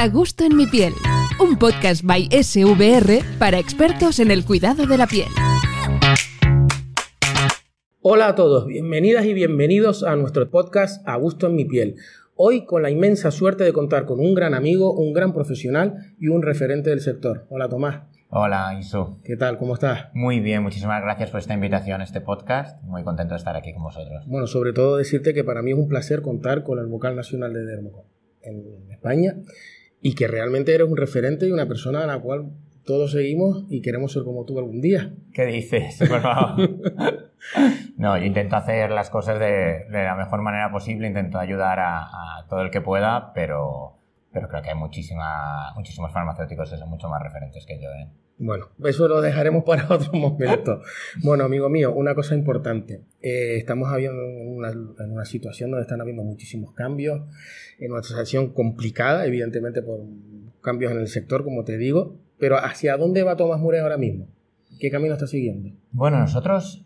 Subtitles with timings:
[0.00, 0.92] A Gusto en mi piel,
[1.40, 5.26] un podcast by SVR para expertos en el cuidado de la piel.
[8.00, 11.96] Hola a todos, bienvenidas y bienvenidos a nuestro podcast A Gusto en mi piel.
[12.36, 16.28] Hoy con la inmensa suerte de contar con un gran amigo, un gran profesional y
[16.28, 17.48] un referente del sector.
[17.50, 18.02] Hola Tomás.
[18.30, 19.20] Hola, Isu.
[19.24, 19.58] ¿Qué tal?
[19.58, 20.10] ¿Cómo estás?
[20.14, 22.80] Muy bien, muchísimas gracias por esta invitación a este podcast.
[22.84, 24.24] Muy contento de estar aquí con vosotros.
[24.28, 27.52] Bueno, sobre todo decirte que para mí es un placer contar con el vocal nacional
[27.52, 28.04] de Dermo
[28.42, 29.34] en España
[30.00, 32.50] y que realmente eres un referente y una persona a la cual
[32.88, 35.12] todos seguimos y queremos ser como tú algún día.
[35.34, 35.98] ¿Qué dices?
[36.08, 36.70] Por favor.
[37.98, 42.62] no, yo intento hacer las cosas de, la mejor manera posible, intento ayudar a, todo
[42.62, 43.97] el que pueda, pero,
[44.32, 47.90] pero creo que hay muchísima, muchísimos farmacéuticos que son mucho más referentes que yo.
[47.90, 48.08] ¿eh?
[48.38, 50.80] Bueno, eso lo dejaremos para otro momento.
[51.22, 53.02] bueno, amigo mío, una cosa importante.
[53.20, 57.22] Eh, estamos habiendo una, en una situación donde están habiendo muchísimos cambios,
[57.78, 60.00] en una situación complicada, evidentemente por
[60.62, 64.28] cambios en el sector, como te digo, pero ¿hacia dónde va Tomás Mures ahora mismo?
[64.78, 65.70] ¿Qué camino está siguiendo?
[65.90, 66.84] Bueno, nosotros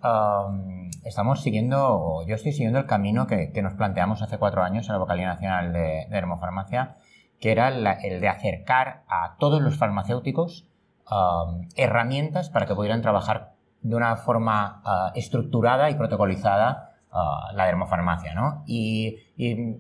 [1.04, 4.94] estamos siguiendo, o yo estoy siguiendo el camino que, nos planteamos hace cuatro años en
[4.94, 6.96] la Vocalía Nacional de, Dermofarmacia,
[7.42, 10.66] que era el de acercar a todos los farmacéuticos
[11.76, 18.34] herramientas para que pudieran trabajar de una forma ah, estructurada y protocolizada ah, la dermofarmacia.
[18.34, 18.62] ¿no?
[18.66, 19.18] y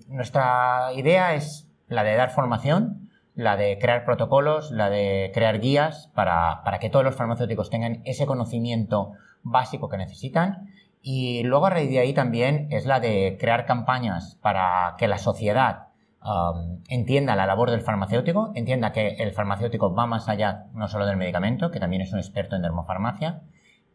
[0.08, 6.10] nuestra idea es la de dar formación, la de crear protocolos, la de crear guías
[6.14, 10.68] para, que todos los farmacéuticos tengan ese conocimiento básico que necesitan.
[11.00, 15.18] Y luego a raíz de ahí también es la de crear campañas para que la
[15.18, 15.88] sociedad
[16.24, 21.06] um, entienda la labor del farmacéutico, entienda que el farmacéutico va más allá no solo
[21.06, 23.42] del medicamento, que también es un experto en dermofarmacia.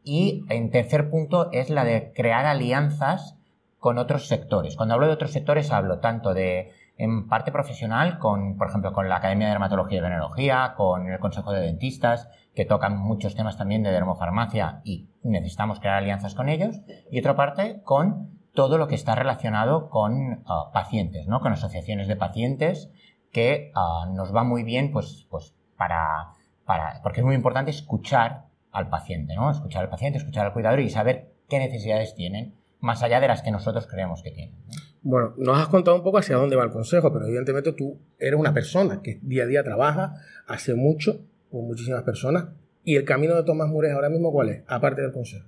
[0.03, 3.37] Y en tercer punto es la de crear alianzas
[3.79, 4.75] con otros sectores.
[4.75, 9.07] Cuando hablo de otros sectores hablo tanto de en parte profesional, con, por ejemplo, con
[9.07, 13.55] la Academia de Dermatología y Venenología, con el Consejo de Dentistas, que tocan muchos temas
[13.55, 16.81] también de dermofarmacia y necesitamos crear alianzas con ellos.
[17.11, 21.41] Y otra parte, con todo lo que está relacionado con ah, pacientes, ¿no?
[21.41, 22.89] Con asociaciones de pacientes,
[23.31, 26.33] que ah, nos va muy bien, pues, pues para,
[26.65, 29.51] para, porque es muy importante escuchar al paciente, ¿no?
[29.51, 33.43] Escuchar al paciente, escuchar al cuidador y saber qué necesidades tienen, más allá de las
[33.43, 34.55] que nosotros creemos que tienen.
[35.03, 38.39] Bueno, nos has contado un poco hacia dónde va el consejo, pero evidentemente tú eres
[38.39, 40.15] una persona que día a día trabaja,
[40.47, 41.19] hace mucho
[41.51, 42.45] con muchísimas personas.
[42.83, 45.45] ¿Y el camino de Tomás Mures ahora mismo cuál es, aparte del consejo?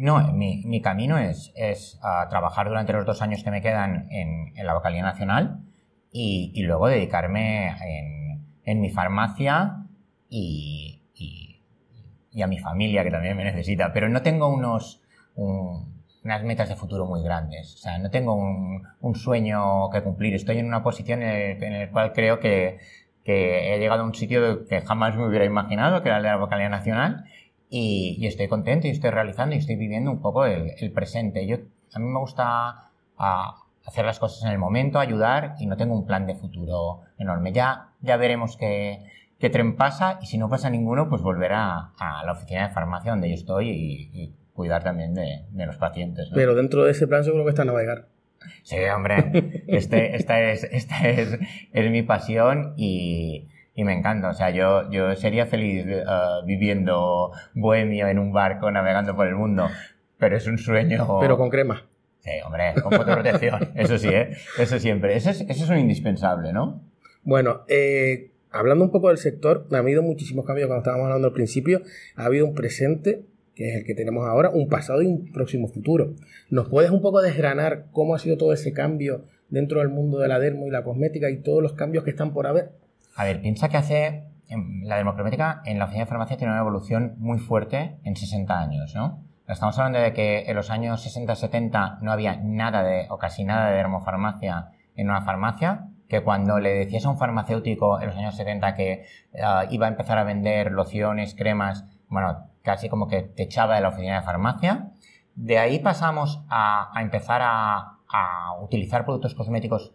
[0.00, 2.00] No, mi, camino es, es
[2.30, 5.60] trabajar durante los dos años que me quedan en, la vocalía nacional
[6.10, 7.76] y, luego dedicarme
[8.64, 9.84] en, mi farmacia
[10.30, 11.02] y,
[12.42, 13.92] a mi familia, que también me necesita.
[13.92, 15.02] Pero no tengo unos
[15.36, 17.74] unas metas de futuro muy grandes.
[17.74, 20.34] O sea, no tengo un, sueño que cumplir.
[20.34, 22.78] Estoy en una posición en el, cual creo que,
[23.26, 26.36] he llegado a un sitio que jamás me hubiera imaginado, que era el de la
[26.36, 27.26] vocalía nacional,
[27.70, 31.46] y, y, estoy contento y estoy realizando y estoy viviendo un poco el, el presente.
[31.46, 31.56] Yo,
[31.94, 35.94] a mí me gusta a, hacer las cosas en el momento, ayudar, y no tengo
[35.94, 37.52] un plan de futuro enorme.
[37.52, 39.04] Ya, ya veremos qué,
[39.38, 42.74] qué tren pasa, y si no pasa ninguno, pues volver a, a la oficina de
[42.74, 46.28] farmacia donde yo estoy y, y cuidar también de, los pacientes.
[46.34, 48.08] Pero dentro de ese plan seguro que está navegar.
[48.62, 51.38] Sí, hombre, este, esta, es, esta es,
[51.72, 53.48] es mi pasión y,
[53.80, 54.30] y, me encanta.
[54.30, 56.04] O sea, yo, yo sería feliz eh,
[56.44, 59.68] viviendo bohemio en un barco navegando por el mundo,
[60.18, 61.18] pero es un sueño...
[61.20, 61.86] Pero con crema.
[62.20, 64.36] Sí, hombre, con fotoprotección, eso sí, ¿eh?
[64.58, 65.16] eso siempre.
[65.16, 66.82] Eso es, eso es un indispensable, ¿no?
[67.22, 71.34] Bueno, eh, hablando un poco del sector, ha habido muchísimos cambios cuando estábamos hablando al
[71.34, 71.82] principio.
[72.16, 73.24] Ha habido un presente
[73.60, 76.14] que es el que tenemos ahora, un pasado y un próximo futuro.
[76.48, 80.28] ¿Nos puedes un poco desgranar cómo ha sido todo ese cambio dentro del mundo de
[80.28, 82.70] la dermo y la cosmética y todos los cambios que están por haber?
[83.16, 84.24] A ver, piensa que hace
[84.82, 88.94] la dermocosmética en la oficina de farmacia tiene una evolución muy fuerte en 60 años,
[88.94, 89.24] ¿no?
[89.46, 93.70] Estamos hablando de que en los años 60-70 no había nada de, o casi nada
[93.70, 98.36] de dermofarmacia en una farmacia, que cuando le decías a un farmacéutico en los años
[98.36, 99.06] 70 que
[99.42, 103.80] ah, iba a empezar a vender lociones, cremas, bueno, casi como que te echaba de
[103.80, 104.90] la oficina de farmacia.
[105.34, 107.96] De ahí pasamos a, empezar a,
[108.60, 109.94] utilizar productos cosméticos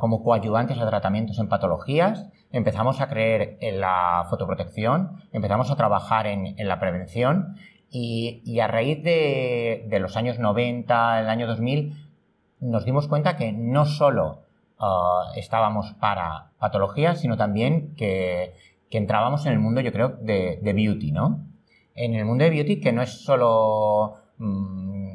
[0.00, 6.26] como coayudantes a tratamientos en patologías, empezamos a creer en la fotoprotección, empezamos a trabajar
[6.26, 7.56] en, la prevención
[7.90, 11.94] y, a raíz de, los años 90, el año 2000,
[12.60, 14.42] nos dimos cuenta que no solo
[14.80, 14.84] eh,
[15.36, 18.54] estábamos para patologías, sino también que,
[18.90, 21.46] entrábamos en el mundo, yo creo, de, de beauty, ¿no?
[21.94, 25.14] en el mundo de beauty que no es solo mm,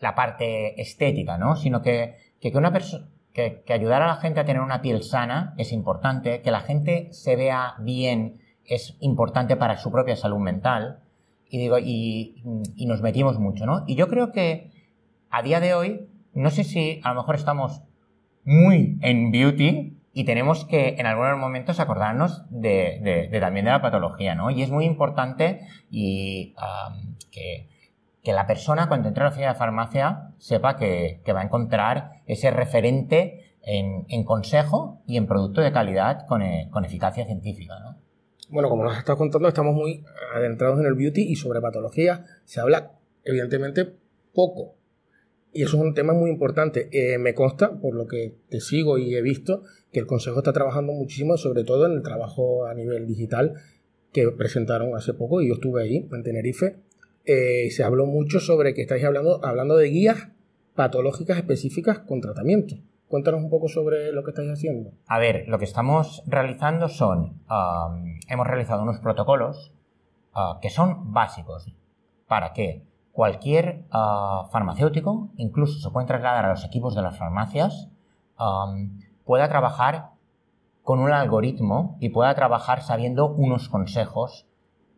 [0.00, 1.56] la parte estética, ¿no?
[1.56, 5.54] Sino que, que, una persona que, ayudar a la gente a tener una piel sana
[5.56, 11.00] es importante, que la gente se vea bien es importante para su propia salud mental.
[11.48, 12.42] Y digo, y,
[12.86, 13.84] nos metimos mucho, ¿no?
[13.86, 14.70] Y yo creo que
[15.30, 17.82] a día de hoy, no sé si a lo mejor estamos
[18.44, 24.34] muy en beauty y tenemos que en algunos momentos acordarnos de, también de la patología,
[24.34, 24.50] ¿no?
[24.50, 25.60] Y es muy importante
[25.90, 26.54] y
[27.32, 27.68] que,
[28.22, 31.44] que, la persona cuando entre a la oficina de farmacia sepa que, que va a
[31.44, 37.26] encontrar ese referente en, en, consejo y en producto de calidad con, eh, con eficacia
[37.26, 37.98] científica, ¿no?
[38.50, 42.60] Bueno, como nos estado contando, estamos muy adentrados en el beauty y sobre patología se
[42.60, 43.94] habla, evidentemente,
[44.34, 44.74] poco.
[45.52, 46.88] Y eso es un tema muy importante.
[46.92, 49.62] Eh, me consta, por lo que te sigo y he visto,
[49.92, 53.54] que el Consejo está trabajando muchísimo, sobre todo en el trabajo a nivel digital
[54.12, 56.76] que presentaron hace poco, y yo estuve ahí, en Tenerife.
[57.24, 60.28] Eh, se habló mucho sobre que estáis hablando, hablando de guías
[60.74, 62.76] patológicas específicas con tratamiento.
[63.08, 64.92] Cuéntanos un poco sobre lo que estáis haciendo.
[65.06, 67.42] A ver, lo que estamos realizando son,
[68.28, 69.72] hemos realizado unos protocolos
[70.34, 71.74] uh, que son básicos
[72.28, 77.88] para que cualquier uh, farmacéutico, incluso se pueden trasladar a los equipos de las farmacias,
[79.24, 80.10] pueda trabajar
[80.82, 84.46] con un algoritmo y pueda trabajar sabiendo unos consejos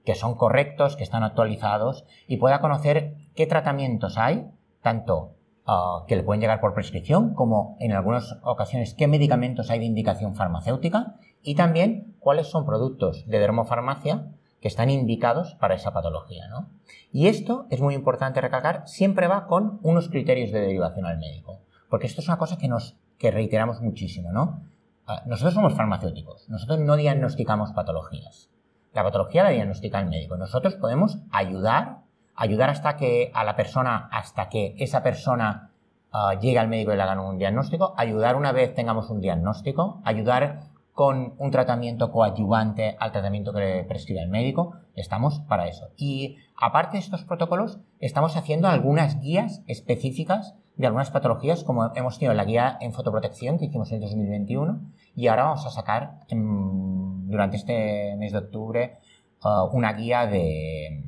[0.04, 4.50] que son correctos, que están actualizados y pueda conocer qué tratamientos hay,
[4.82, 9.78] tanto uh, que le pueden llegar por prescripción, como en algunas ocasiones qué medicamentos hay
[9.78, 14.28] de indicación farmacéutica y también cuáles son productos de dermofarmacia
[14.60, 16.48] que están indicados para esa patología.
[16.48, 16.68] ¿no?
[17.10, 21.60] Y esto es muy importante recalcar, siempre va con unos criterios de derivación al médico,
[21.90, 24.64] porque esto es una cosa que nos que reiteramos muchísimo, ¿no?
[25.06, 28.50] Ah, nosotros somos farmacéuticos, nosotros no diagnosticamos patologías.
[28.92, 30.36] La patología la diagnostica el médico.
[30.36, 32.00] Nosotros podemos ayudar,
[32.34, 35.70] ayudar hasta que a la persona, hasta que esa persona
[36.12, 40.02] uh, llegue al médico y le hagan un diagnóstico, ayudar una vez tengamos un diagnóstico,
[40.04, 45.88] ayudar con un tratamiento coadyuvante al tratamiento que le prescribe el médico, estamos para eso.
[45.96, 52.18] Y aparte de estos protocolos, estamos haciendo algunas guías específicas de algunas patologías, como hemos
[52.18, 54.80] tenido la guía en fotoprotección que hicimos en el 2021,
[55.14, 58.98] y ahora vamos a sacar durante este mes de octubre
[59.44, 61.02] uh, una guía de,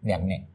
[0.00, 0.48] de acné.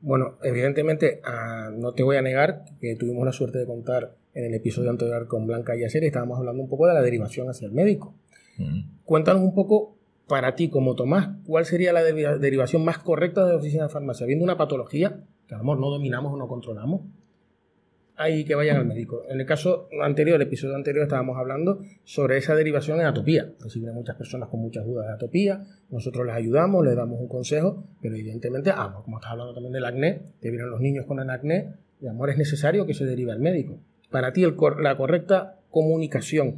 [0.00, 4.44] Bueno, evidentemente, uh, no te voy a negar que tuvimos la suerte de contar en
[4.44, 7.66] el episodio anterior con Blanca y Acer estábamos hablando un poco de la derivación hacia
[7.66, 8.14] el médico.
[8.58, 9.02] Mm.
[9.04, 9.96] Cuéntanos un poco,
[10.28, 14.26] para ti como Tomás, cuál sería la derivación más correcta de la oficina de farmacia,
[14.26, 17.02] viendo una patología que a lo mejor no dominamos o no controlamos.
[18.16, 19.24] Ahí que vayan al médico.
[19.28, 23.52] En el caso anterior, el episodio anterior, estábamos hablando sobre esa derivación en atopía.
[23.60, 27.84] Reciben muchas personas con muchas dudas de atopía, nosotros les ayudamos, les damos un consejo,
[28.00, 31.28] pero evidentemente, ah, como estás hablando también del acné, que vienen los niños con el
[31.28, 33.80] acné, y amor es necesario que se derive al médico
[34.10, 34.42] para ti
[34.80, 36.56] la correcta comunicación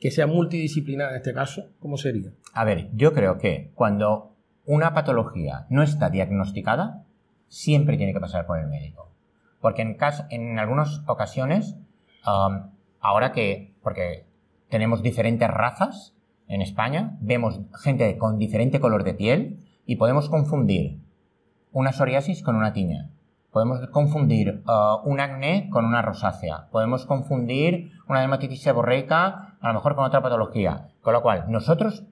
[0.00, 2.30] que sea multidisciplinar en este caso, ¿cómo sería?
[2.52, 7.04] A ver, yo creo que cuando una patología no está diagnosticada,
[7.48, 9.10] siempre tiene que pasar por el médico.
[9.60, 11.76] Porque en, caso, en algunas ocasiones,
[12.26, 12.70] um,
[13.00, 14.26] ahora que, porque
[14.68, 16.14] tenemos diferentes razas
[16.46, 21.00] en España, vemos gente con diferente color de piel y podemos confundir
[21.72, 23.10] una psoriasis con una tiña.
[23.50, 26.68] Podemos confundir uh, un acné con una rosácea.
[26.70, 30.88] Podemos confundir una dermatitis seborreica a lo mejor con otra patología.
[31.02, 32.04] Con lo cual, nosotros,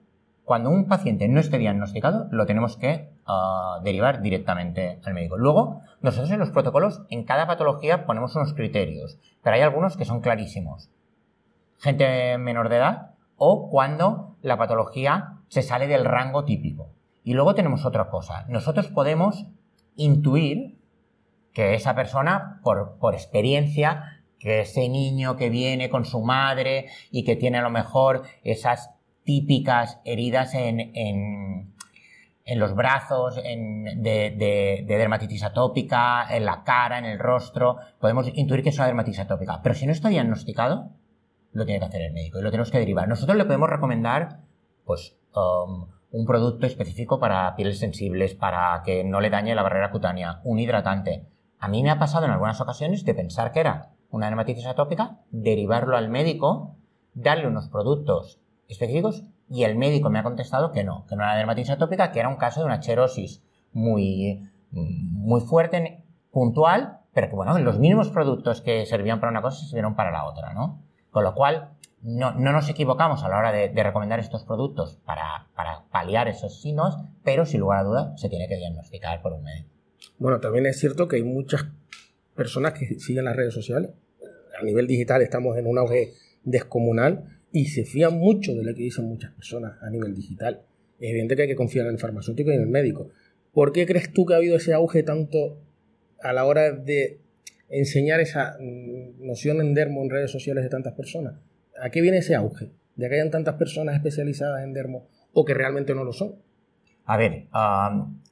[0.47, 5.35] cuando un paciente no esté diagnosticado, lo tenemos que uh, derivar directamente al médico.
[5.37, 10.05] Luego, nosotros en los protocolos, en cada patología ponemos unos criterios, pero hay algunos que
[10.05, 10.89] son clarísimos.
[11.79, 16.91] Gente menor de edad o cuando la patología se sale del rango típico.
[17.25, 18.45] Y luego tenemos otra cosa.
[18.47, 19.47] Nosotros podemos
[19.97, 20.77] intuir
[21.51, 27.35] que esa persona, por experiencia, que ese niño que viene con su madre y que
[27.35, 28.96] tiene a lo mejor esas
[29.27, 31.75] típicas heridas en,
[32.55, 38.69] los brazos, en, de, dermatitis atópica, en la cara, en el rostro, podemos intuir que
[38.69, 39.61] es una dermatitis atópica.
[39.61, 40.89] Pero si no está diagnosticado,
[41.51, 43.07] lo tiene que hacer el médico y lo tenemos que derivar.
[43.07, 44.39] Nosotros le podemos recomendar,
[44.85, 49.91] pues, um, un producto específico para pieles sensibles, para que no le dañe la barrera
[49.91, 51.27] cutánea, un hidratante
[51.59, 55.19] a mí me ha pasado en algunas ocasiones de pensar que era una dermatitis atópica,
[55.31, 56.75] derivarlo al médico,
[57.13, 61.35] darle unos productos específicos y el médico me ha contestado que no, que no era
[61.35, 67.35] dermatitis atópica, que era un caso de una cherosis muy, muy fuerte, puntual, pero que
[67.35, 70.83] bueno, los mismos productos que servían para una cosa sirvieron para la otra, ¿no?
[71.11, 71.71] Con lo cual,
[72.01, 76.27] no, no nos equivocamos a la hora de, de recomendar estos productos para, para paliar
[76.27, 79.69] esos signos, pero sin lugar a duda se tiene que diagnosticar por un médico.
[80.19, 81.65] Bueno, también es cierto que hay muchas
[82.35, 83.91] personas que siguen las redes sociales.
[84.59, 88.83] a nivel digital estamos en un auge descomunal y se fían mucho de lo que
[88.83, 90.61] dicen muchas personas a nivel digital.
[90.99, 93.09] Es evidente que hay que confiar en el farmacéutico y en el médico.
[93.53, 95.57] ¿Por qué crees tú que ha habido ese auge tanto
[96.21, 97.19] a la hora de
[97.69, 101.35] enseñar esa mm, noción en dermo en redes sociales de tantas personas?
[101.81, 102.71] ¿A qué viene ese auge?
[102.95, 106.35] De que hayan tantas personas especializadas en dermo o que realmente no lo son.
[107.05, 107.47] A ver,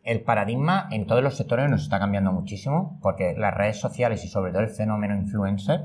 [0.04, 4.28] el paradigma en todos los sectores nos está cambiando muchísimo porque las redes sociales y
[4.28, 5.82] sobre todo el fenómeno influencer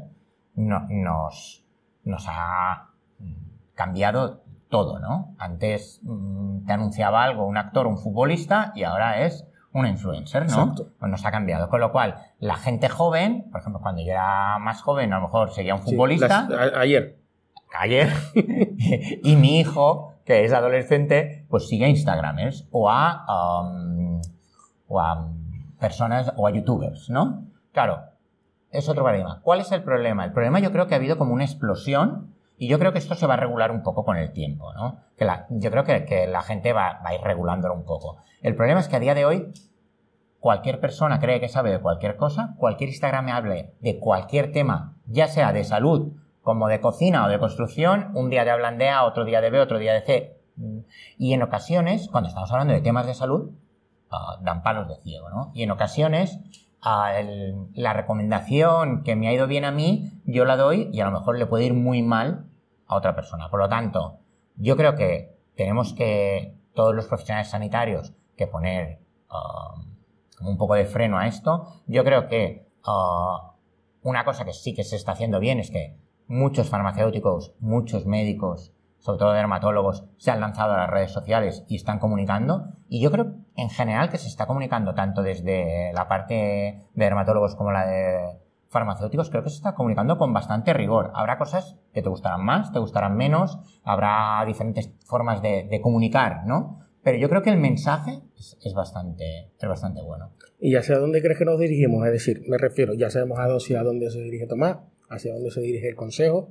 [0.57, 1.65] nos,
[2.05, 2.90] nos ha
[3.81, 5.35] cambiado todo, ¿no?
[5.39, 10.75] Antes mm, te anunciaba algo un actor, un futbolista y ahora es una influencer, ¿no?
[10.75, 11.71] Pues nos ha cambiado.
[11.71, 15.23] Con lo cual, la gente joven, por ejemplo, cuando yo era más joven, a lo
[15.23, 16.47] mejor seguía un futbolista.
[16.77, 17.17] ayer.
[17.79, 18.13] Ayer.
[19.23, 24.21] y mi hijo, que es adolescente, pues sigue a Instagramers o a, um,
[24.89, 25.27] o a
[25.79, 27.45] personas o a youtubers, ¿no?
[27.73, 28.03] Claro,
[28.73, 29.41] es otro paradigma.
[29.43, 30.27] ¿Cuál es el problema?
[30.27, 33.15] El problema yo creo que ha habido como una explosión y yo creo que esto
[33.15, 35.01] se va a regular un poco con el tiempo, ¿no?
[35.17, 38.19] Que yo creo que, la gente va, a ir regulándolo un poco.
[38.43, 39.51] El problema es que a día de hoy
[40.41, 44.99] cualquier persona cree que sabe de cualquier cosa, cualquier Instagram me hable de cualquier tema,
[45.07, 46.13] ya sea de salud,
[46.43, 49.49] como de cocina o de construcción, un día te hablan de A, otro día de
[49.49, 50.37] B, otro día de C.
[51.17, 53.53] Y en ocasiones, cuando estamos hablando de temas de salud,
[54.11, 55.51] ah, dan palos de ciego, ¿no?
[55.55, 56.39] Y en ocasiones
[56.83, 61.13] la recomendación que me ha ido bien a mí, yo la doy y a lo
[61.13, 62.47] mejor le puede ir muy mal
[62.87, 63.51] a otra persona.
[63.51, 64.21] Por lo tanto,
[64.57, 70.87] yo creo que tenemos que, todos los profesionales sanitarios, que poner um, un poco de
[70.87, 71.67] freno a esto.
[71.87, 73.51] Yo creo que uh,
[74.03, 78.73] una cosa que sí que se está haciendo bien es que muchos farmacéuticos, muchos médicos,
[78.99, 82.69] sobre todo dermatólogos, se han lanzado a las redes sociales y están comunicando.
[82.89, 87.55] Y yo creo en general que se está comunicando tanto desde la parte de dermatólogos
[87.57, 88.39] como la de
[88.69, 91.11] farmacéuticos, creo que se está comunicando con bastante rigor.
[91.15, 96.81] Habrá cosas que te gustarán más, te gustarán menos, habrá diferentes formas de, comunicar, ¿no?
[97.03, 100.33] Pero yo creo que el mensaje es, bastante, es bastante bueno.
[100.61, 102.07] ¿Y hacia dónde crees que nos dirigimos?
[102.07, 105.89] Es decir, me refiero, ya sabemos hacia dónde se dirige Tomás, hacia dónde se dirige
[105.89, 106.51] el Consejo,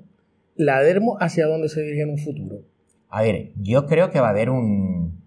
[0.56, 2.64] la Dermo hacia dónde se dirige en un futuro.
[3.10, 5.24] A ver, yo creo que va a haber un,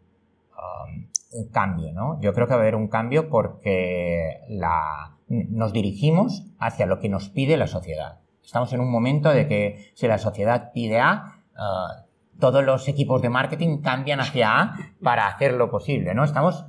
[0.57, 1.07] um,
[1.53, 2.21] cambio, ¿no?
[2.21, 7.09] Yo creo que va a haber un cambio porque la, nos dirigimos hacia lo que
[7.09, 8.21] nos pide la sociedad.
[8.45, 13.23] Estamos en un momento de que si la sociedad pide A, uh, todos los equipos
[13.23, 16.25] de marketing cambian hacia A para hacer lo posible, ¿no?
[16.25, 16.67] Estamos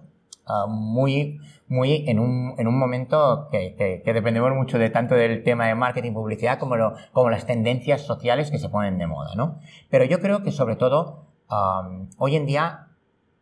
[0.48, 5.43] uh, muy, muy en un, en un momento que, que, dependemos mucho de tanto del
[5.43, 9.36] tema de marketing publicidad como, lo, como las tendencias sociales que se ponen de moda,
[9.36, 9.60] ¿no?
[9.89, 12.92] Pero yo creo que sobre todo um, hoy en día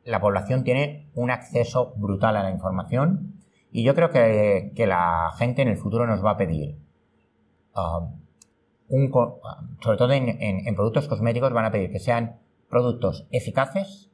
[0.03, 3.35] la población tiene un acceso brutal a la información
[3.71, 6.77] y yo creo que, que la gente en el futuro nos va a pedir
[7.75, 8.19] um,
[9.81, 12.39] sobre todo en, productos cosméticos van a pedir que sean
[12.69, 14.11] productos eficaces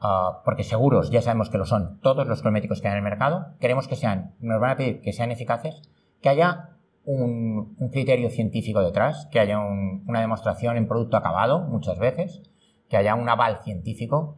[0.00, 3.04] Ah, porque seguros ya sabemos que lo son todos los cosméticos que hay en el
[3.04, 5.82] mercado, queremos que sean, nos van a pedir que sean eficaces,
[6.20, 12.42] que haya un, criterio científico detrás, que haya una demostración en producto acabado muchas veces,
[12.90, 14.36] que haya un aval científico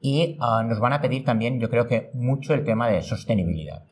[0.00, 3.84] y ah, nos van a pedir también, yo creo que mucho el tema de sostenibilidad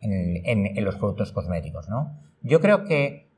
[0.00, 2.18] en, los productos cosméticos, ¿no?
[2.42, 3.28] Yo creo que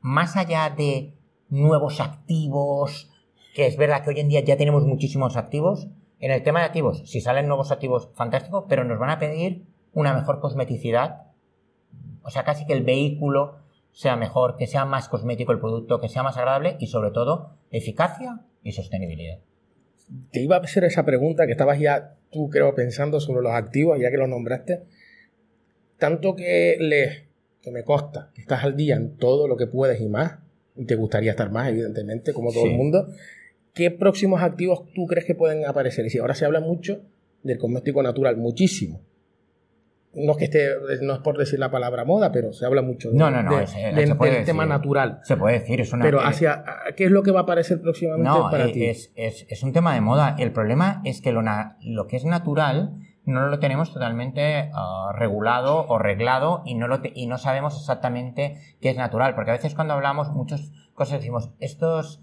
[0.00, 1.14] más allá de
[1.48, 3.10] nuevos activos,
[3.54, 5.88] que es verdad que hoy en día ya tenemos muchísimos activos,
[6.20, 9.66] en el tema de activos, si salen nuevos activos, fantástico, pero nos van a pedir
[9.92, 11.26] una mejor cosmeticidad.
[12.22, 13.56] O sea, casi que el vehículo
[13.92, 17.56] sea mejor, que sea más cosmético el producto, que sea más agradable y sobre todo
[17.70, 19.38] eficacia y sostenibilidad.
[20.32, 23.98] Te iba a hacer esa pregunta que estabas ya tú creo pensando sobre los activos,
[24.00, 24.82] ya que los nombraste.
[25.98, 27.24] Tanto que lees,
[27.62, 30.38] que me consta, que estás al día en todo lo que puedes y más,
[30.76, 33.08] y te gustaría estar más, evidentemente, como todo el mundo.
[33.74, 36.06] ¿qué próximos activos tú crees que pueden aparecer?
[36.06, 37.02] Y si ahora se habla mucho
[37.42, 39.00] del cosmético natural, muchísimo.
[40.12, 40.68] No es que esté,
[41.02, 44.44] no es por decir la palabra moda, pero se habla mucho no, no, no, del
[44.44, 45.20] tema natural.
[45.22, 46.04] Se puede decir, es una.
[46.04, 46.64] Pero hacia,
[46.96, 48.84] ¿qué es lo que va a aparecer próximamente para es, ti?
[48.86, 50.34] Es, es, un tema de moda.
[50.38, 55.86] El problema es que lo, lo que es natural no lo tenemos totalmente ah, regulado
[55.86, 59.34] o reglado y no, lo y no sabemos exactamente qué es natural.
[59.34, 62.22] Porque a veces cuando hablamos, muchas cosas decimos, estos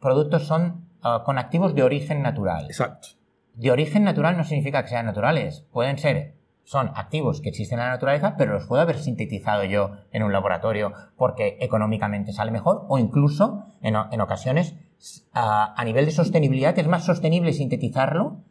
[0.00, 2.66] productos son ah, con activos de origen natural.
[2.66, 3.08] Exacto.
[3.54, 5.66] De origen natural no significa que sean naturales.
[5.72, 6.35] Pueden ser,
[6.66, 10.32] son activos que existen en la naturaleza, pero los puedo haber sintetizado yo en un
[10.32, 14.76] laboratorio porque económicamente sale mejor o incluso en, ocasiones
[15.32, 18.42] a nivel de sostenibilidad es más sostenible sintetizarlo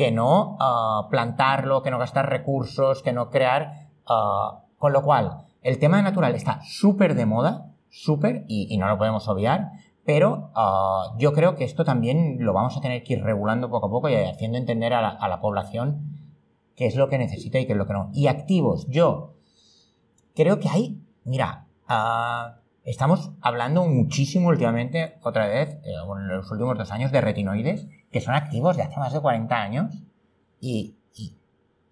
[0.00, 3.88] que no ah, plantarlo, que no gastar recursos, que no crear.
[4.08, 8.96] Ah, con lo cual, el tema natural está súper de moda, súper, y, no lo
[8.96, 9.72] podemos obviar,
[10.06, 13.88] pero ah, yo creo que esto también lo vamos a tener que ir regulando poco
[13.88, 16.09] a poco y haciendo entender a la, población
[16.76, 18.10] qué es lo que necesita y qué es lo que no.
[18.12, 19.34] Y activos, yo
[20.34, 26.78] creo que hay, mira, uh, Estamos hablando muchísimo últimamente, otra vez, eh, en los últimos
[26.78, 30.02] dos años, de retinoides, que son activos de hace más de 40 años.
[30.60, 30.96] Y,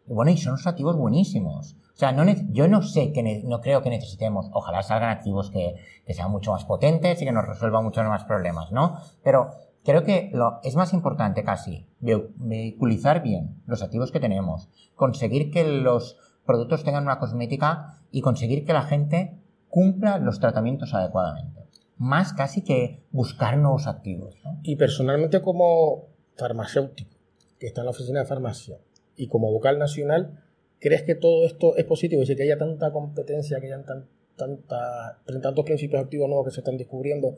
[0.07, 1.77] bueno, y son unos activos buenísimos.
[1.95, 5.75] O sea, no yo no sé que no creo que necesitemos, ojalá salgan activos que,
[6.09, 8.99] sean mucho más potentes y que nos resuelvan muchos más problemas, ¿no?
[9.23, 9.51] Pero
[9.89, 15.65] creo que lo, es más importante casi vehiculizar bien los activos que tenemos, conseguir que
[15.65, 19.39] los productos tengan una cosmética y conseguir que la gente
[19.71, 21.63] cumpla los tratamientos adecuadamente.
[21.97, 24.35] Más casi que buscar nuevos activos.
[24.63, 27.17] Y personalmente como farmacéutico,
[27.59, 28.77] que está en la oficina de farmacia,
[29.17, 30.45] y como vocal nacional,
[30.81, 32.21] ¿crees que todo esto es positivo?
[32.21, 36.53] Es decir, que haya tanta competencia, que hayan tan, tanta, tantos principios activos nuevos que
[36.53, 37.37] se están descubriendo,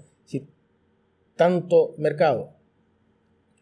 [1.41, 2.51] tanto mercado.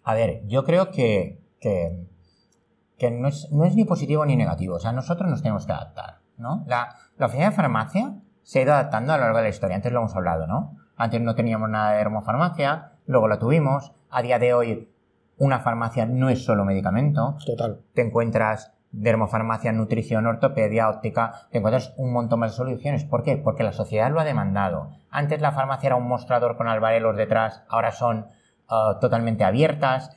[0.02, 4.74] A ver, yo creo que, que, no, es, no, es, ni positivo ni negativo.
[4.74, 6.18] O sea, nosotros nos tenemos que adaptar.
[6.38, 6.64] ¿no?
[6.66, 9.76] La, la oficina de farmacia se ha ido adaptando a lo largo de la historia.
[9.76, 10.76] Antes lo hemos hablado, ¿no?
[10.96, 13.92] Antes no teníamos nada de dermofarmacia, luego lo tuvimos.
[14.10, 14.92] A día de hoy,
[15.36, 17.36] una farmacia no es solo medicamento.
[17.46, 17.80] Total.
[17.94, 23.04] Te encuentras dermofarmacia, nutrición, ortopedia, óptica, te encuentras un montón más de soluciones.
[23.04, 23.36] ¿Por qué?
[23.36, 24.90] Porque la sociedad lo ha demandado.
[25.10, 28.26] Antes la farmacia era un mostrador con albarelos detrás, ahora son
[28.70, 30.16] uh, totalmente abiertas.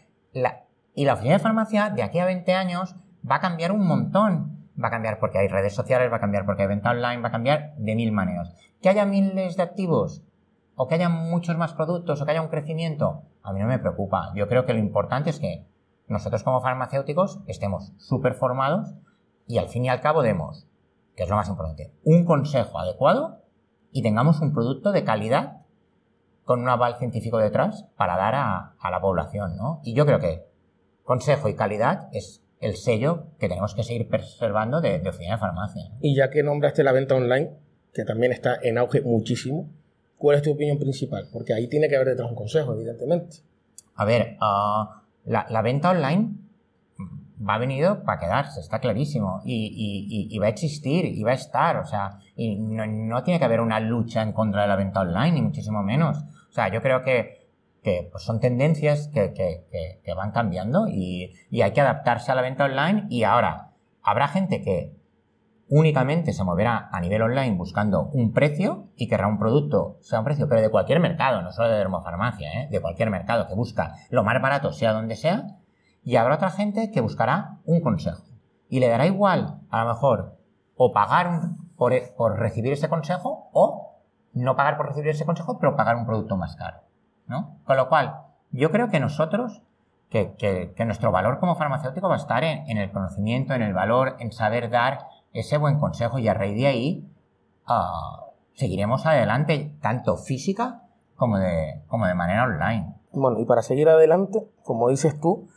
[0.96, 2.96] y la oficina de farmacia de aquí a 20 años
[3.30, 6.46] va a cambiar un montón va a cambiar porque hay redes sociales, va a cambiar
[6.46, 8.54] porque hay venta online, va a cambiar de mil maneras.
[8.82, 10.24] Que haya miles de activos
[10.76, 13.80] o que haya muchos más productos o que haya un crecimiento, a mí no me
[13.80, 14.32] preocupa.
[14.36, 15.66] Yo creo que lo importante es que
[16.12, 18.94] nosotros como farmacéuticos estemos súper formados
[19.48, 20.68] y al fin y al cabo demos,
[21.16, 23.42] que es lo más importante, un consejo adecuado
[23.92, 25.62] y tengamos un producto de calidad
[26.44, 29.80] con un aval científico detrás para dar a, a la población, ¿no?
[29.84, 30.46] Y yo creo que
[31.04, 35.92] consejo y calidad es el sello que tenemos que seguir preservando de, oficina de farmacia.
[36.00, 37.52] Y ya que nombraste la venta online,
[37.94, 39.70] que también está en auge muchísimo,
[40.18, 41.28] ¿cuál es tu opinión principal?
[41.34, 43.38] Porque ahí tiene que haber detrás un consejo, evidentemente.
[43.96, 46.32] A ver, ah, la, venta online
[47.48, 49.42] va a venir para quedarse, está clarísimo.
[49.46, 51.78] Y, va a existir, y va a estar.
[51.78, 55.02] O sea, y no, no, tiene que haber una lucha en contra de la venta
[55.02, 56.18] online, ni muchísimo menos.
[56.50, 57.42] O sea, yo creo que
[57.84, 59.66] que pues, son tendencias que, que,
[60.04, 63.72] que, van cambiando y, y, hay que adaptarse a la venta online y ahora
[64.04, 65.01] habrá gente que
[65.72, 70.26] únicamente se moverá a nivel online buscando un precio y querrá un producto, sea un
[70.26, 72.68] precio, pero de cualquier mercado, no solo de dermofarmacia, ¿eh?
[72.70, 75.58] de cualquier mercado que busca lo más barato, sea donde sea,
[76.04, 78.24] y habrá otra gente que buscará un consejo.
[78.68, 80.38] Y le dará igual, a lo mejor,
[80.76, 83.96] o pagar por, por recibir ese consejo o
[84.34, 86.82] no pagar por recibir ese consejo, pero pagar un producto más caro.
[87.64, 89.62] Con lo cual, yo creo que nosotros,
[90.10, 94.32] que, nuestro valor como farmacéutico va a estar en, el conocimiento, en el valor, en
[94.32, 97.06] saber dar ese buen consejo y a raíz de ahí
[97.66, 100.84] ah, seguiremos adelante, tanto física
[101.16, 102.96] como de, como de manera online.
[103.12, 105.50] Bueno, y para seguir adelante, como dices tú,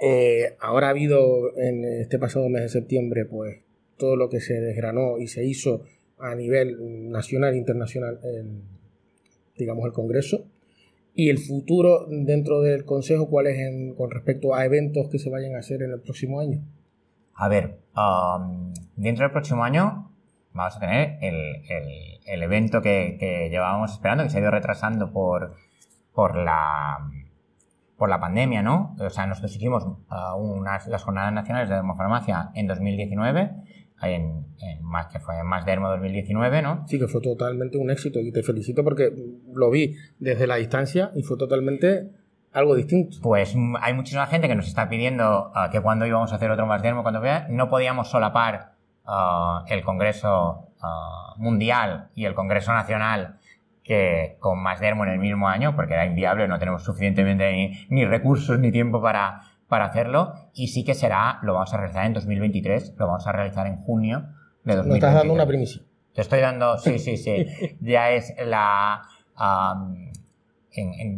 [0.00, 3.60] eh, ahora ha habido en este pasado mes de septiembre, pues
[3.96, 5.82] todo lo que se desgranó y se hizo
[6.18, 8.62] a nivel nacional e internacional, en,
[9.56, 10.44] digamos, el Congreso.
[11.14, 13.58] ¿Y el futuro dentro del Consejo cuál es
[13.96, 16.62] con respecto a eventos que se vayan a hacer en el próximo año?
[17.34, 20.10] A ver, um, dentro del próximo año
[20.52, 25.54] vamos a tener el, evento que, llevábamos esperando, que se ha ido retrasando por,
[26.12, 26.98] por, la,
[27.96, 28.96] por la pandemia, ¿no?
[28.98, 33.50] O sea, nosotros hicimos uh, unas, las Jornadas Nacionales de Demofarmacia en 2019
[34.08, 34.46] en,
[34.82, 36.84] más que fue en Más Dermo 2019, ¿no?
[36.88, 39.12] Sí, que fue totalmente un éxito y te felicito porque
[39.54, 42.10] lo vi desde la distancia y fue totalmente
[42.52, 43.18] algo distinto.
[43.22, 46.66] Pues hay muchísima gente que nos está pidiendo uh, que cuando íbamos a hacer otro
[46.66, 48.72] Más Dermo, cuando vea, no podíamos solapar
[49.06, 53.38] uh, el Congreso uh, Mundial y el Congreso Nacional
[53.82, 58.04] que con Más Dermo en el mismo año, porque era inviable, no tenemos suficientemente ni
[58.04, 62.12] recursos ni tiempo para para hacerlo y sí que será, lo vamos a realizar en
[62.12, 64.26] 2023, lo vamos a realizar en junio
[64.64, 64.86] de 2023.
[64.86, 65.80] Me estás dando una primicia.
[66.12, 67.46] Te estoy dando, sí, sí, sí.
[67.80, 69.00] ya es la...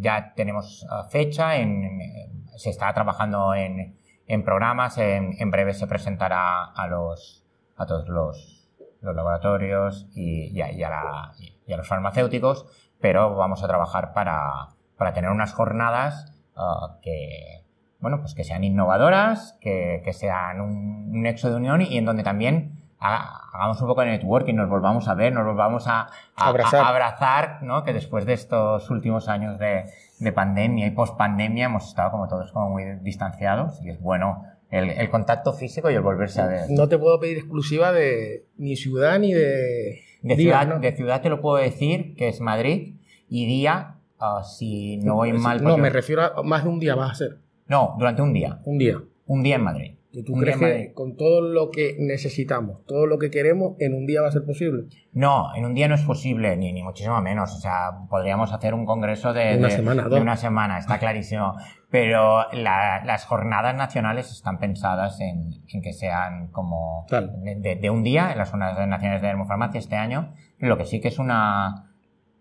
[0.01, 6.65] ya tenemos uh, fecha, en, se está trabajando en, en programas, en, breve se presentará
[6.65, 7.45] a los
[7.77, 8.61] a todos los,
[9.03, 12.67] laboratorios y, a, y, a los farmacéuticos,
[13.01, 17.65] pero vamos a trabajar para, para tener unas jornadas uh, que,
[18.05, 22.84] bueno, pues que sean innovadoras, que, sean un, nexo de unión y en donde también
[22.99, 27.63] hagamos un poco de networking, nos volvamos a ver, nos volvamos a, abrazar.
[27.63, 27.85] ¿no?
[27.85, 29.85] Que después de estos últimos años de,
[30.33, 35.53] pandemia y post-pandemia hemos estado como todos como muy distanciados y es bueno el, contacto
[35.53, 36.71] físico y el volverse a ver.
[36.71, 40.01] No te puedo pedir exclusiva de ni ciudad ni de...
[40.23, 42.95] De, ciudad, de ciudad te lo puedo decir, que es Madrid,
[43.29, 45.63] y día, ah, si no voy mal...
[45.63, 47.39] No, me refiero a más de un día vas a hacer.
[47.67, 48.61] No, durante un día.
[48.65, 49.03] Un día.
[49.27, 49.95] Un día en Madrid.
[50.17, 54.07] ¿Y tú crees que con todo lo que necesitamos, todo lo que queremos, en un
[54.07, 54.85] día va a ser posible?
[55.13, 57.53] No, en un día no es posible, ni, ni muchísimo menos.
[57.53, 61.57] O sea, podríamos hacer un congreso de, una, semana, de una semana, está clarísimo.
[61.91, 68.51] Pero las jornadas nacionales están pensadas en, que sean como de, un día, en las
[68.51, 70.33] jornadas nacionales de dermofarmacia este año.
[70.59, 71.93] Lo que sí que es una,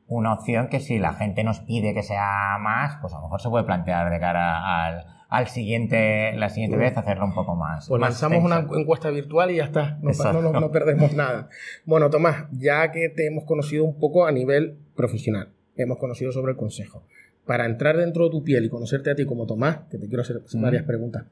[0.05, 3.41] una opción que si la gente nos pide que sea más, pues a lo mejor
[3.41, 7.88] se puede plantear de cara al al siguiente, la siguiente vez hacerlo un poco más.
[7.88, 11.50] Pues lanzamos una encuesta virtual y ya está, no, perdemos nada.
[11.86, 16.52] Bueno, Tomás, ya que te hemos conocido un poco a nivel profesional, hemos conocido sobre
[16.52, 17.02] el consejo.
[17.48, 20.22] Para entrar dentro de tu piel y conocerte a ti como Tomás, que te quiero
[20.22, 21.26] hacer varias preguntas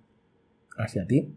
[0.80, 1.36] hacia ti,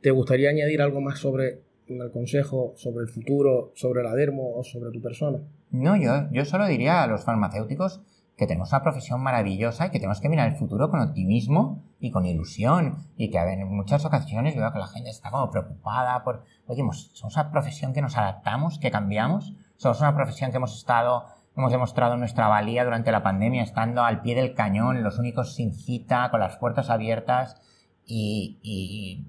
[0.00, 4.62] ¿te gustaría añadir algo más sobre el consejo, sobre el futuro, sobre la dermo o
[4.62, 5.40] sobre tu persona?
[5.72, 8.02] No, yo, yo solo diría a los farmacéuticos
[8.38, 12.12] que tenemos una profesión maravillosa y que tenemos que mirar el futuro con optimismo y
[12.12, 13.08] con ilusión.
[13.16, 17.34] Y que en muchas ocasiones veo que la gente está como preocupada por, oye, somos
[17.34, 21.24] una profesión que nos adaptamos, que cambiamos, somos una profesión que hemos estado,
[21.56, 25.74] hemos demostrado nuestra valía durante la pandemia, estando al pie del cañón, los únicos sin
[25.74, 27.60] cita, con las puertas abiertas.
[28.06, 29.26] Y,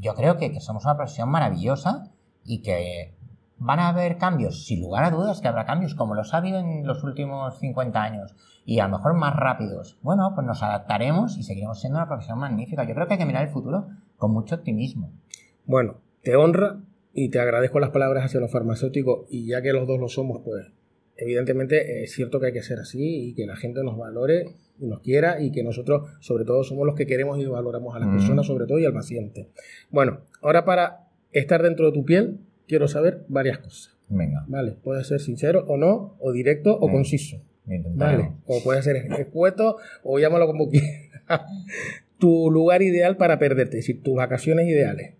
[0.00, 2.10] yo creo que, que somos una profesión maravillosa
[2.44, 3.17] y que
[3.58, 4.66] ¿Van a haber cambios?
[4.66, 8.02] Sin lugar a dudas que habrá cambios, como los ha habido en los últimos 50
[8.02, 9.98] años, y a lo mejor más rápidos.
[10.02, 12.84] Bueno, pues nos adaptaremos y seguiremos siendo una profesión magnífica.
[12.84, 15.12] Yo creo que hay que mirar el futuro con mucho optimismo.
[15.64, 16.80] Bueno, te honra
[17.12, 20.40] y te agradezco las palabras hacia los farmacéuticos, y ya que los dos lo somos,
[20.44, 20.70] pues
[21.16, 24.86] evidentemente es cierto que hay que ser así y que la gente nos valore y
[24.86, 28.08] nos quiera y que nosotros sobre todo somos los que queremos y valoramos a las
[28.08, 29.50] personas sobre todo y al paciente.
[29.90, 33.96] Bueno, ahora para estar dentro de tu piel, quiero saber varias cosas.
[34.08, 34.44] Venga.
[34.46, 37.42] Vale, puede ser sincero o no, o directo o conciso.
[37.94, 40.92] Vale, o puede ser escueto o llámalo como quieras.
[42.18, 45.14] tu lugar ideal para perderte, si tus vacaciones ideales.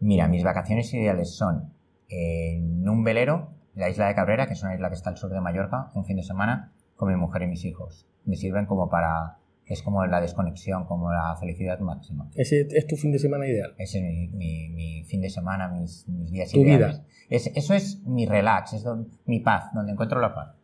[0.00, 1.72] Mira, mis vacaciones ideales son
[2.08, 5.30] en un velero, la isla de Cabrera, que es una isla que está al sur
[5.30, 8.06] de Mallorca, un fin de semana, con mi mujer y mis hijos.
[8.24, 12.30] Me sirven como para es como la desconexión, como la felicidad máxima.
[12.34, 13.74] ¿Ese es tu fin de semana ideal?
[13.78, 17.04] Ese es mi, fin de semana, mis, días ¿Tu vida?
[17.28, 18.84] eso es mi relax, es
[19.26, 20.58] mi paz, donde encuentro la paz.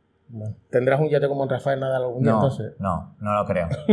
[0.71, 2.73] ¿Tendrás un yate como Rafael Nadal algún día no, entonces?
[2.81, 3.69] No, no lo creo.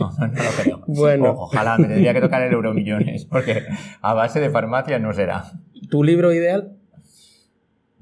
[0.00, 0.82] no, no, lo creo.
[0.86, 1.34] Bueno.
[1.36, 3.62] ojalá me tendría que tocar el Euromillones, porque
[4.00, 5.44] a base de farmacia no será.
[5.90, 6.76] ¿Tu libro ideal?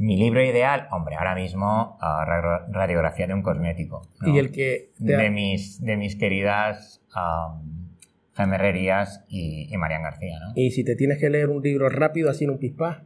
[0.02, 1.96] Mi libro ideal, hombre, ahora mismo
[2.72, 4.02] radiografía de un cosmético.
[4.26, 7.62] Y el que de mis de mis queridas um,
[9.28, 10.52] y, Marian García, ¿no?
[10.56, 13.04] Y si te tienes que leer un libro rápido así en un pispás.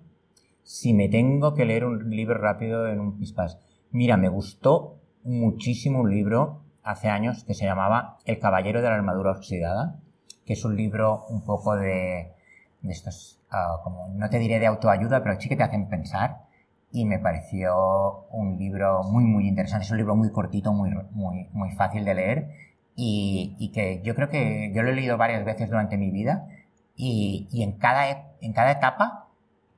[0.62, 3.58] Si me tengo que leer un libro rápido en un pispás.
[3.90, 8.94] Mira, me gustó muchísimo un libro hace años que se llamaba El caballero de la
[8.94, 10.00] armadura oxidada,
[10.46, 12.32] que es un libro un poco de,
[12.80, 16.45] de estos, ah, como no te diré de autoayuda, pero sí que te hacen pensar
[16.92, 19.84] y me pareció un libro muy, muy interesante.
[19.84, 22.48] Es un libro muy cortito, muy, muy, muy fácil de leer
[22.94, 26.48] y, y que yo creo que yo lo he leído varias veces durante mi vida
[26.96, 29.28] y, y en, cada, e, en cada etapa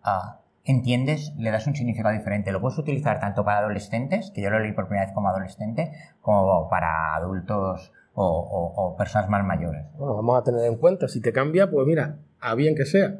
[0.04, 2.52] uh, entiendes, le das un significado diferente.
[2.52, 5.92] Lo puedes utilizar tanto para adolescentes, que yo lo leí por primera vez como adolescente,
[6.20, 9.86] como para adultos o, o, personas más mayores.
[9.96, 13.14] Bueno, vamos a tener en cuenta, si te cambia, pues mira, a bien que sea.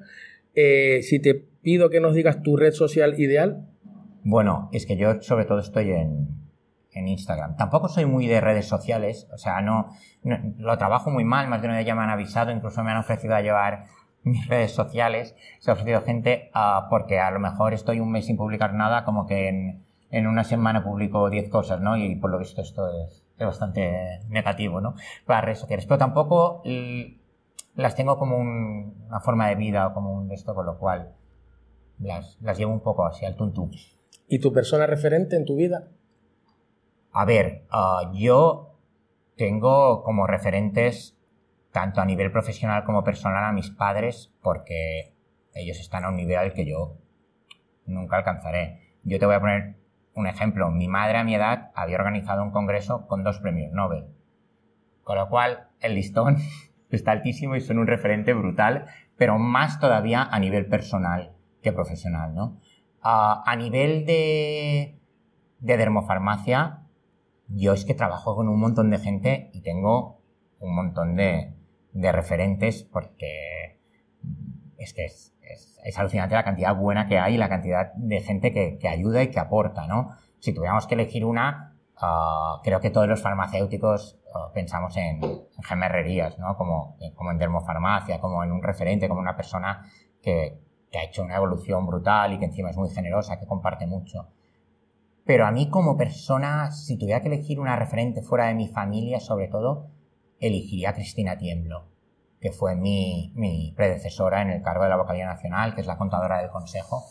[0.55, 3.67] Eh, si te pido que nos digas tu red social ideal,
[4.25, 6.49] bueno, es que yo sobre todo estoy en,
[6.95, 7.55] Instagram.
[7.57, 11.69] Tampoco soy muy de redes sociales, o sea, no, lo trabajo muy mal, más de
[11.69, 13.85] una vez ya me han avisado, incluso me han ofrecido a llevar
[14.25, 18.27] mis redes sociales, se ha ofrecido gente uh, porque a lo mejor estoy un mes
[18.27, 19.47] sin publicar nada, como que
[20.11, 21.97] en, una semana publico 10 cosas, ¿no?
[21.97, 24.97] Y por lo visto esto es, bastante negativo, ¿no?
[25.25, 25.87] Para redes sociales.
[25.87, 26.65] Pero tampoco
[27.77, 31.13] las tengo como una forma de vida o como un esto, con lo cual
[32.01, 33.71] las, las llevo un poco así al tuntú.
[34.29, 35.89] ¿Y tu persona referente en tu vida?
[37.13, 38.79] A ver, ah, yo
[39.37, 41.17] tengo como referentes
[41.73, 45.15] tanto a nivel profesional como personal a mis padres porque
[45.55, 46.99] ellos están a un nivel que yo
[47.87, 48.97] nunca alcanzaré.
[49.03, 49.77] Yo te voy a poner
[50.15, 50.71] un ejemplo.
[50.71, 54.07] Mi madre a mi edad había organizado un congreso con dos premios Nobel.
[55.05, 56.37] Con lo cual, el listón
[56.91, 58.87] está altísimo y son un referente brutal,
[59.17, 62.61] pero más todavía a nivel personal que profesional, ¿no?
[63.03, 64.99] A nivel de,
[65.61, 66.83] de dermofarmacia,
[67.49, 70.21] yo es que trabajo con un montón de gente y tengo
[70.61, 71.55] un montón de,
[71.95, 73.81] referentes porque
[74.77, 75.35] es que es,
[75.83, 79.23] es, alucinante la cantidad buena que hay y la cantidad de gente que, que ayuda
[79.23, 80.13] y que aporta, ¿no?
[80.39, 85.63] Si tuviéramos que elegir una, ah, creo que todos los farmacéuticos ah, pensamos en, en
[85.65, 86.57] gemerrerías, ¿no?
[86.57, 89.83] Como, como en dermofarmacia, como en un referente, como una persona
[90.23, 93.87] que, que ha hecho una evolución brutal y que encima es muy generosa, que comparte
[93.87, 94.29] mucho.
[95.25, 99.21] Pero a mí como persona, si tuviera que elegir una referente fuera de mi familia,
[99.21, 99.91] sobre todo,
[100.41, 101.89] elegiría a Cristina Tiemblo,
[102.41, 105.99] que fue mi, mi predecesora en el cargo de la vocalía nacional, que es la
[105.99, 107.05] contadora del consejo,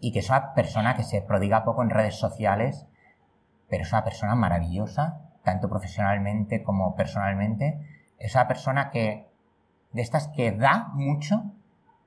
[0.00, 2.86] y que es una persona que se prodiga poco en redes sociales,
[3.68, 7.80] pero es una persona maravillosa, tanto profesionalmente como personalmente.
[8.18, 9.28] Es una persona que,
[9.92, 11.55] de estas que da mucho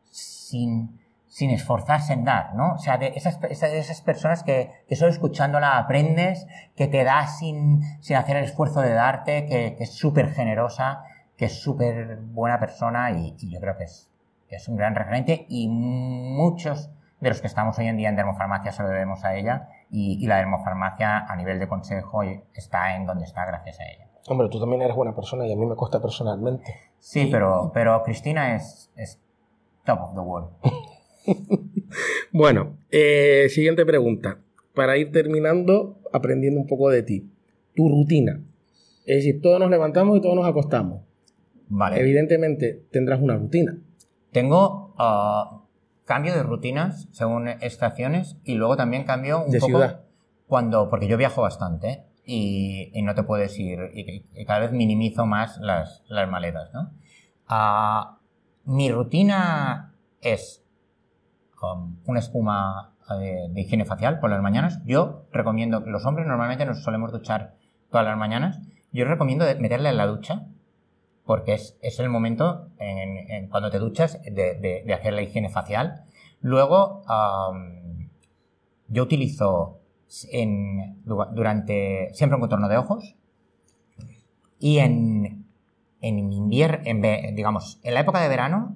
[0.09, 2.73] sin, sin esforzarse en dar, ¿no?
[2.73, 7.81] O sea, de esas, esas, personas que, que, solo escuchándola aprendes, que te da sin,
[8.01, 11.03] sin hacer el esfuerzo de darte, que, que es súper generosa,
[11.37, 14.09] que es súper buena persona y, yo creo que es,
[14.49, 16.89] que es un gran referente y muchos
[17.21, 20.23] de los que estamos hoy en día en dermofarmacia se lo debemos a ella y,
[20.23, 24.09] y la dermofarmacia a nivel de consejo está en donde está gracias a ella.
[24.27, 26.75] Hombre, tú también eres buena persona y a mí me cuesta personalmente.
[26.99, 29.19] Sí, pero, pero Cristina es, es
[29.89, 30.49] top of the world.
[32.31, 34.39] bueno, eh, siguiente pregunta.
[34.73, 37.29] Para ir terminando, aprendiendo un poco de ti.
[37.75, 38.41] Tu rutina.
[39.05, 41.01] Es decir, todos nos levantamos y todos nos acostamos.
[41.67, 41.99] Vale.
[41.99, 43.77] Evidentemente tendrás una rutina.
[44.31, 45.61] Tengo uh,
[46.05, 50.01] cambio de rutinas según estaciones y luego también cambio un de poco ciudad.
[50.47, 55.57] cuando porque yo viajo bastante y, no te puedes ir y, cada vez minimizo más
[55.59, 56.91] las, las maletas, ¿no?
[57.49, 58.18] Uh,
[58.65, 60.63] mi rutina es
[62.05, 64.79] una espuma eh, de, higiene facial por las mañanas.
[64.85, 67.55] Yo recomiendo, los hombres normalmente nos solemos duchar
[67.89, 68.59] todas las mañanas.
[68.91, 70.47] Yo recomiendo meterle en la ducha
[71.25, 76.05] porque es, el momento en, cuando te duchas de, hacer la higiene facial.
[76.41, 77.03] Luego,
[78.87, 79.79] yo utilizo
[81.05, 83.15] durante siempre un contorno de ojos
[84.57, 85.38] y en,
[86.01, 86.83] en invierno,
[87.33, 88.75] digamos, en la época de verano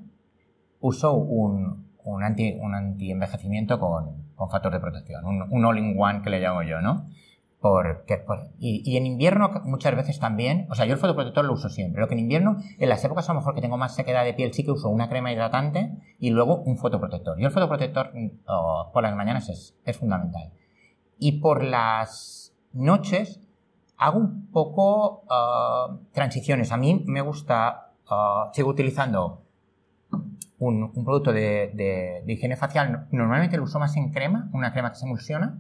[0.80, 1.88] uso un,
[2.24, 7.08] anti, un anti-envejecimiento con, con, factor de protección, un, all-in-one que le llamo yo, ¿no?
[7.62, 11.54] Porque, por, y, y, en invierno muchas veces también, o sea, yo el fotoprotector lo
[11.54, 13.96] uso siempre, lo que en invierno, en las épocas a lo mejor que tengo más
[13.96, 17.40] sequedad de piel, sí que uso una crema hidratante y luego un fotoprotector.
[17.40, 18.12] Yo el fotoprotector
[18.48, 20.52] oh, por las mañanas es, es, fundamental.
[21.18, 23.43] Y por las noches
[24.04, 26.72] hago un poco uh, transiciones.
[26.72, 29.42] A mí me gusta, uh, sigo utilizando
[30.60, 35.06] un, producto de, higiene facial, normalmente lo uso más en crema, una crema que se
[35.06, 35.58] emulsiona.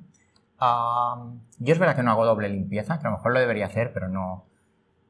[0.59, 3.91] yo es verdad que no hago doble limpieza, que a lo mejor lo debería hacer,
[3.93, 4.45] pero no,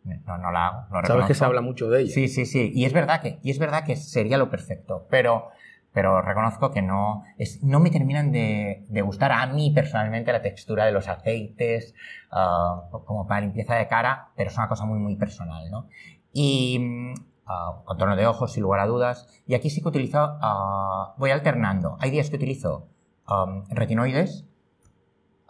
[0.03, 1.07] no, la hago.
[1.07, 2.13] Sabes que se habla mucho de ella.
[2.13, 2.71] Sí, sí, sí.
[2.73, 5.49] Y es verdad que, y es verdad que sería lo perfecto, pero,
[5.93, 10.85] pero reconozco que no, es, no me terminan de, gustar a mí personalmente la textura
[10.85, 11.93] de los aceites,
[12.31, 15.87] ah, como para limpieza de cara, pero es una cosa muy, muy personal, ¿no?
[16.33, 17.13] Y
[17.47, 19.27] uh, contorno de ojos, sin lugar a dudas.
[19.45, 21.97] Y aquí sí que utilizo, uh, voy alternando.
[21.99, 22.87] Hay días que utilizo
[23.29, 24.45] um, retinoides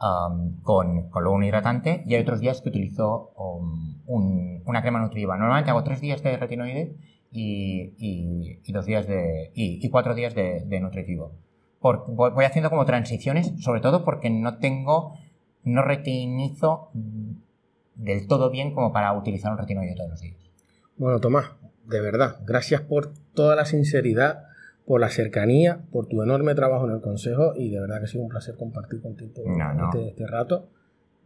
[0.01, 4.81] um, con, con luego un hidratante y hay otros días que utilizo um, un, una
[4.81, 5.37] crema nutritiva.
[5.37, 6.97] Normalmente hago tres días de retinoide
[7.33, 11.31] y, y, y dos días de, y, y cuatro días de, de nutritivo.
[11.81, 15.17] Por, voy haciendo como transiciones, sobre todo porque no tengo,
[15.63, 16.91] no retinizo
[17.95, 20.37] del todo bien como para utilizar un retinoide todos los días.
[20.95, 21.51] Bueno, Tomás,
[21.85, 24.45] de verdad, gracias por toda la sinceridad,
[24.85, 28.07] por la cercanía, por tu enorme trabajo en el Consejo y de verdad que ha
[28.07, 30.69] sido un placer compartir contigo Este, este, rato.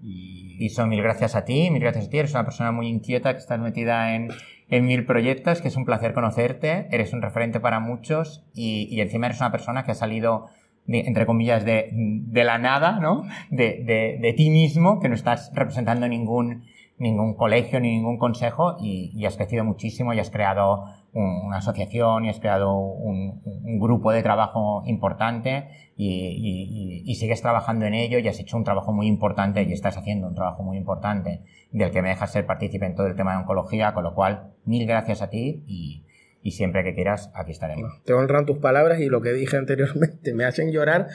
[0.01, 0.55] Y...
[0.59, 0.69] y...
[0.69, 2.17] son mil gracias a ti, mil gracias a ti.
[2.17, 4.29] Eres una persona muy inquieta que estás metida en,
[4.69, 6.87] en mil proyectos, que es un placer conocerte.
[6.91, 10.47] Eres un referente para muchos y, y encima eres una persona que ha salido,
[10.85, 13.23] de, entre comillas, de, de, la nada, ¿no?
[13.49, 16.63] De, de, de ti mismo, que no estás representando ningún,
[16.97, 21.57] ningún colegio ni ningún consejo y, y has crecido muchísimo y has creado un, una
[21.57, 27.85] asociación y has creado un, un, grupo de trabajo importante y, y, y, sigues trabajando
[27.85, 30.77] en ello y has hecho un trabajo muy importante y estás haciendo un trabajo muy
[30.77, 34.13] importante del que me dejas ser partícipe en todo el tema de oncología, con lo
[34.13, 36.05] cual mil gracias a ti y,
[36.41, 37.75] y siempre que quieras aquí estaré.
[38.05, 41.07] te honran tus palabras y lo que dije anteriormente me hacen llorar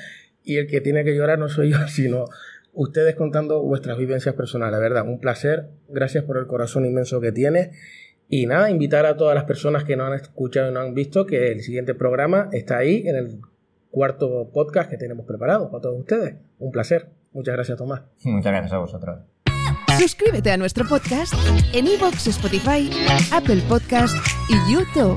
[0.45, 2.27] y el que tiene que llorar no soy yo, sino
[2.73, 5.07] ustedes contando vuestras vivencias personales, ¿verdad?
[5.07, 7.71] Un placer, gracias por el corazón inmenso que tienes.
[8.29, 11.27] Y nada, invitar a todas las personas que no han escuchado y no han visto
[11.27, 13.41] que el siguiente programa está ahí en el
[13.91, 16.37] cuarto podcast que tenemos preparado para todos ustedes.
[16.59, 17.11] Un placer.
[17.33, 18.03] Muchas gracias, Tomás.
[18.25, 19.32] Muchas gracias a vosotros.
[20.03, 21.33] Suscríbete a nuestro podcast
[21.73, 22.91] en iVoox, Spotify,
[23.31, 24.17] Apple Podcast
[24.49, 25.15] y YouTube.